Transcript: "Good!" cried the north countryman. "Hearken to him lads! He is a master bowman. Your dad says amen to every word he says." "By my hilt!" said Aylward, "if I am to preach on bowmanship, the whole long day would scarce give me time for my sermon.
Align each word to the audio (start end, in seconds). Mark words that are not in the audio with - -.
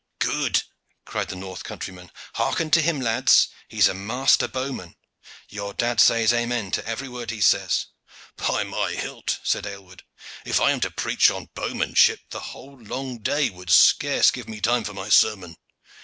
"Good!" 0.17 0.63
cried 1.05 1.27
the 1.29 1.35
north 1.35 1.63
countryman. 1.63 2.09
"Hearken 2.33 2.71
to 2.71 2.81
him 2.81 2.99
lads! 3.01 3.49
He 3.67 3.77
is 3.77 3.87
a 3.87 3.93
master 3.93 4.47
bowman. 4.47 4.95
Your 5.47 5.75
dad 5.75 6.01
says 6.01 6.33
amen 6.33 6.71
to 6.71 6.87
every 6.87 7.07
word 7.07 7.29
he 7.29 7.39
says." 7.39 7.85
"By 8.35 8.63
my 8.63 8.93
hilt!" 8.93 9.37
said 9.43 9.67
Aylward, 9.67 10.01
"if 10.43 10.59
I 10.59 10.71
am 10.71 10.79
to 10.79 10.89
preach 10.89 11.29
on 11.29 11.51
bowmanship, 11.53 12.21
the 12.31 12.39
whole 12.57 12.79
long 12.81 13.19
day 13.19 13.51
would 13.51 13.69
scarce 13.69 14.31
give 14.31 14.49
me 14.49 14.59
time 14.59 14.85
for 14.85 14.95
my 14.95 15.09
sermon. 15.09 15.55